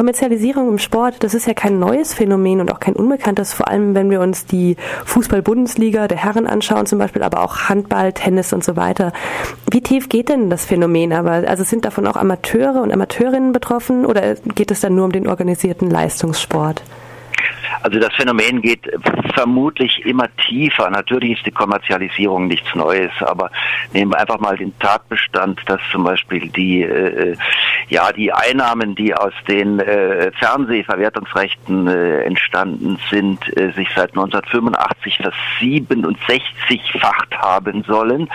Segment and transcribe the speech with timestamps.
[0.00, 3.94] Kommerzialisierung im Sport, das ist ja kein neues Phänomen und auch kein unbekanntes, vor allem
[3.94, 8.64] wenn wir uns die Fußball-Bundesliga der Herren anschauen zum Beispiel, aber auch Handball, Tennis und
[8.64, 9.12] so weiter.
[9.70, 11.46] Wie tief geht denn das Phänomen aber?
[11.46, 15.28] Also sind davon auch Amateure und Amateurinnen betroffen oder geht es dann nur um den
[15.28, 16.82] organisierten Leistungssport?
[17.82, 18.88] Also das Phänomen geht
[19.34, 20.90] vermutlich immer tiefer.
[20.90, 23.50] Natürlich ist die Kommerzialisierung nichts Neues, aber
[23.92, 27.36] nehmen wir einfach mal den Tatbestand, dass zum Beispiel die äh,
[27.88, 35.18] ja die Einnahmen, die aus den äh, Fernsehverwertungsrechten äh, entstanden sind, äh, sich seit 1985
[35.18, 38.28] versiebenundsechzigfacht haben sollen.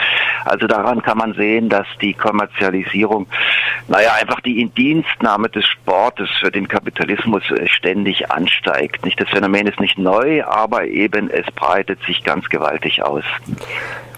[0.45, 3.27] Also daran kann man sehen, dass die Kommerzialisierung,
[3.87, 9.05] naja, einfach die Indienstnahme des Sportes für den Kapitalismus äh, ständig ansteigt.
[9.05, 13.23] Nicht das Phänomen ist nicht neu, aber eben es breitet sich ganz gewaltig aus.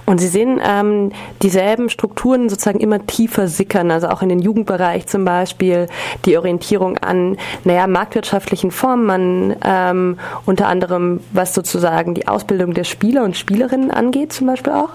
[0.05, 1.11] Und Sie sehen ähm,
[1.41, 5.87] dieselben Strukturen sozusagen immer tiefer sickern, also auch in den Jugendbereich zum Beispiel,
[6.25, 13.23] die Orientierung an, naja, marktwirtschaftlichen Formen, ähm, unter anderem was sozusagen die Ausbildung der Spieler
[13.23, 14.91] und Spielerinnen angeht zum Beispiel auch?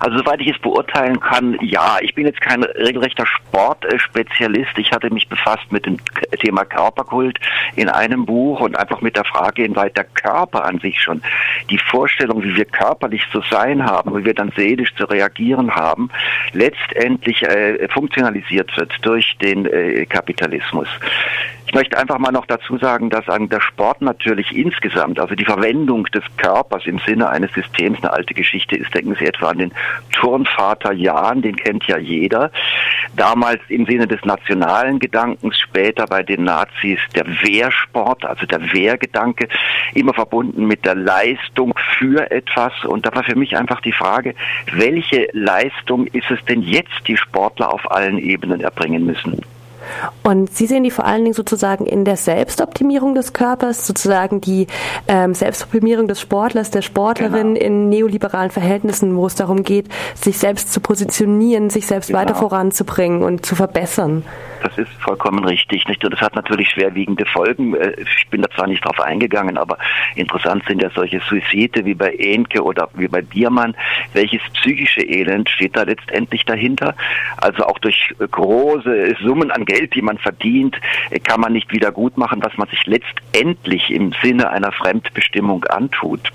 [0.00, 4.78] Also soweit ich es beurteilen kann, ja, ich bin jetzt kein regelrechter Sportspezialist.
[4.78, 5.98] Ich hatte mich befasst mit dem
[6.40, 7.38] Thema Körperkult
[7.76, 11.20] in einem Buch und einfach mit der Frage, inwieweit der Körper an sich schon
[11.68, 16.08] die Vorstellung, wie wir körperlich zu sein haben, wie wir dann seelisch zu reagieren haben,
[16.54, 20.88] letztendlich äh, funktionalisiert wird durch den äh, Kapitalismus.
[21.70, 26.02] Ich möchte einfach mal noch dazu sagen, dass der Sport natürlich insgesamt, also die Verwendung
[26.06, 28.92] des Körpers im Sinne eines Systems eine alte Geschichte ist.
[28.92, 29.72] Denken Sie etwa an den
[30.12, 32.50] Turnvater Jan, den kennt ja jeder.
[33.16, 39.48] Damals im Sinne des nationalen Gedankens, später bei den Nazis der Wehrsport, also der Wehrgedanke,
[39.94, 42.72] immer verbunden mit der Leistung für etwas.
[42.84, 44.34] Und da war für mich einfach die Frage,
[44.72, 49.40] welche Leistung ist es denn jetzt, die Sportler auf allen Ebenen erbringen müssen?
[50.22, 54.66] Und Sie sehen die vor allen Dingen sozusagen in der Selbstoptimierung des Körpers, sozusagen die
[55.08, 57.66] ähm, Selbstoptimierung des Sportlers, der Sportlerin genau.
[57.66, 62.20] in neoliberalen Verhältnissen, wo es darum geht, sich selbst zu positionieren, sich selbst genau.
[62.20, 64.24] weiter voranzubringen und zu verbessern.
[64.62, 65.86] Das ist vollkommen richtig.
[65.88, 66.04] Nicht?
[66.04, 67.74] Und das hat natürlich schwerwiegende Folgen.
[67.74, 69.78] Äh, ich bin da zwar nicht drauf eingegangen, aber
[70.14, 73.74] interessant sind ja solche Suizide wie bei Enke oder wie bei Biermann.
[74.12, 76.94] Welches psychische Elend steht da letztendlich dahinter?
[77.38, 80.76] Also auch durch große Summen an Geld, die man verdient,
[81.24, 86.32] kann man nicht wieder gut machen, was man sich letztendlich im Sinne einer Fremdbestimmung antut.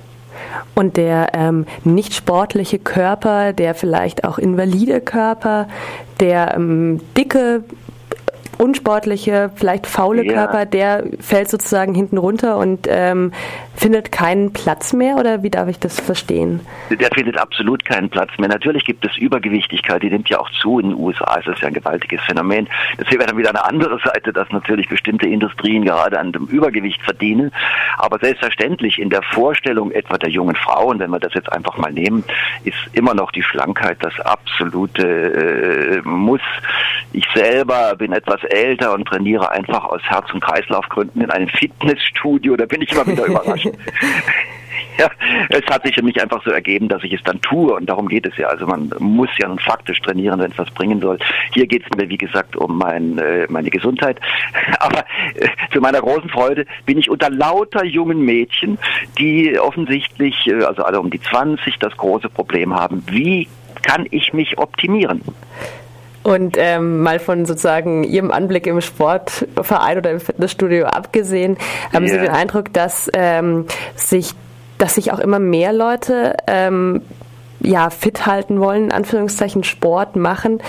[0.73, 5.67] Und der ähm, nicht sportliche Körper, der vielleicht auch invalide Körper,
[6.19, 7.63] der ähm, dicke
[8.57, 10.33] unsportliche, vielleicht faule ja.
[10.33, 13.33] Körper, der fällt sozusagen hinten runter und ähm,
[13.75, 16.61] findet keinen Platz mehr oder wie darf ich das verstehen?
[16.89, 18.49] Der findet absolut keinen Platz mehr.
[18.49, 21.39] Natürlich gibt es Übergewichtigkeit, die nimmt ja auch zu in den USA.
[21.39, 22.67] Es ist ja ein gewaltiges Phänomen.
[22.97, 27.01] Das wäre dann wieder eine andere Seite, dass natürlich bestimmte Industrien gerade an dem Übergewicht
[27.01, 27.51] verdienen.
[27.97, 31.91] Aber selbstverständlich in der Vorstellung etwa der jungen Frauen, wenn wir das jetzt einfach mal
[31.91, 32.23] nehmen,
[32.63, 36.41] ist immer noch die Schlankheit das absolute äh, Muss.
[37.13, 42.55] Ich selber bin etwas älter und trainiere einfach aus Herz- und Kreislaufgründen in einem Fitnessstudio.
[42.55, 43.64] Da bin ich immer wieder überrascht.
[44.97, 45.09] ja,
[45.49, 48.07] es hat sich für mich einfach so ergeben, dass ich es dann tue und darum
[48.07, 48.47] geht es ja.
[48.47, 51.17] Also man muss ja nun faktisch trainieren, wenn es was bringen soll.
[51.53, 54.19] Hier geht es mir, wie gesagt, um mein, äh, meine Gesundheit.
[54.79, 54.99] Aber
[55.35, 58.77] äh, zu meiner großen Freude bin ich unter lauter jungen Mädchen,
[59.17, 63.03] die offensichtlich, äh, also alle um die 20, das große Problem haben.
[63.09, 63.47] Wie
[63.81, 65.21] kann ich mich optimieren?
[66.25, 71.55] Und ähm, mal von sozusagen Ihrem Anblick im Sportverein oder im Fitnessstudio abgesehen,
[71.93, 72.15] haben yeah.
[72.15, 74.31] Sie den Eindruck, dass ähm, sich,
[74.79, 77.03] dass sich auch immer mehr Leute ähm,
[77.59, 80.63] ja, fit halten wollen, in Anführungszeichen Sport machen?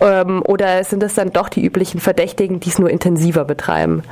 [0.00, 4.02] Ähm, oder sind das dann doch die üblichen Verdächtigen, die es nur intensiver betreiben?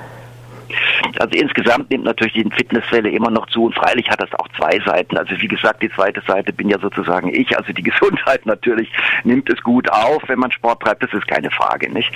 [1.19, 4.81] Also insgesamt nimmt natürlich die Fitnesswelle immer noch zu und freilich hat das auch zwei
[4.85, 5.17] Seiten.
[5.17, 8.91] Also wie gesagt, die zweite Seite bin ja sozusagen ich, also die Gesundheit natürlich
[9.25, 12.13] nimmt es gut auf, wenn man Sport treibt, das ist keine Frage, nicht?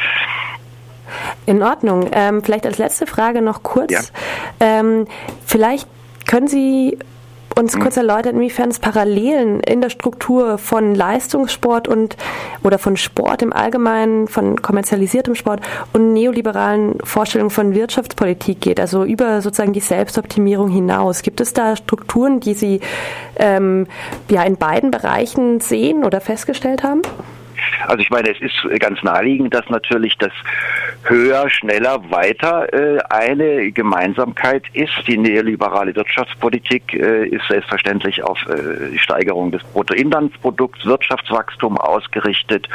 [1.47, 2.11] In Ordnung.
[2.13, 3.93] Ähm, vielleicht als letzte Frage noch kurz.
[3.93, 4.01] Ja.
[4.61, 5.07] Ähm,
[5.47, 5.89] vielleicht
[6.27, 6.99] können Sie
[7.59, 12.17] uns kurz erläutern, inwiefern es Parallelen in der Struktur von Leistungssport und
[12.63, 15.61] oder von Sport im Allgemeinen, von kommerzialisiertem Sport
[15.93, 21.23] und neoliberalen Vorstellungen von Wirtschaftspolitik geht, also über sozusagen die Selbstoptimierung hinaus.
[21.23, 22.81] Gibt es da Strukturen, die Sie
[23.37, 23.87] ähm,
[24.31, 27.03] ja in beiden Bereichen sehen oder festgestellt haben?
[27.87, 30.33] Also ich meine, es ist ganz naheliegend, dass natürlich das
[31.05, 34.93] höher, schneller, weiter äh, eine Gemeinsamkeit ist.
[35.07, 42.69] Die neoliberale Wirtschaftspolitik äh, ist selbstverständlich auf äh, Steigerung des Bruttoinlandsprodukts, Wirtschaftswachstum ausgerichtet.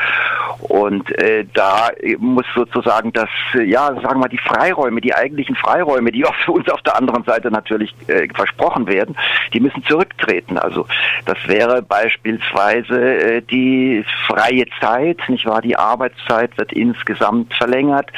[0.59, 1.89] Und äh, da
[2.19, 6.51] muss sozusagen das, ja, sagen wir mal, die Freiräume, die eigentlichen Freiräume, die auch für
[6.53, 9.15] uns auf der anderen Seite natürlich äh, versprochen werden,
[9.53, 10.57] die müssen zurücktreten.
[10.57, 10.87] Also
[11.25, 15.61] das wäre beispielsweise äh, die freie Zeit, nicht wahr?
[15.61, 18.11] Die Arbeitszeit wird insgesamt verlängert,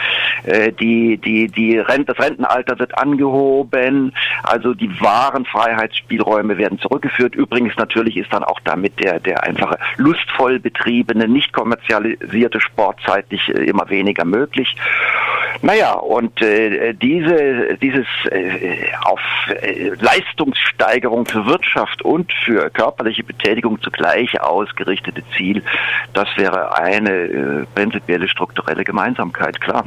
[0.43, 7.35] äh, die, die, die Rent das Rentenalter wird angehoben, also die wahren Freiheitsspielräume werden zurückgeführt.
[7.35, 11.53] Übrigens natürlich ist dann auch damit der, der einfache lustvoll betriebene, nicht
[12.25, 14.75] kommerzialisierte Sport zeitlich äh, immer weniger möglich.
[15.61, 19.19] Naja, und äh, diese, dieses äh, auf
[19.61, 25.63] äh, Leistungssteigerung für Wirtschaft und für körperliche Betätigung zugleich ausgerichtete Ziel,
[26.13, 29.85] das wäre eine äh, prinzipielle strukturelle Gemeinsamkeit, klar.